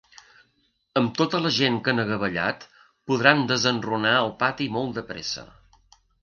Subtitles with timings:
[1.01, 2.65] Amb tota la gent que han agabellat
[3.11, 5.47] podran desenrunar el pati molt de pressa.